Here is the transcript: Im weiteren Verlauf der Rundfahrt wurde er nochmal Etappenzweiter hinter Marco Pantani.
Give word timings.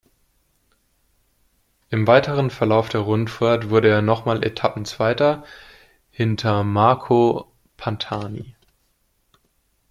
Im 1.91 2.07
weiteren 2.07 2.49
Verlauf 2.49 2.89
der 2.89 3.01
Rundfahrt 3.01 3.69
wurde 3.69 3.87
er 3.89 4.01
nochmal 4.01 4.43
Etappenzweiter 4.43 5.43
hinter 6.09 6.63
Marco 6.63 7.51
Pantani. 7.77 8.55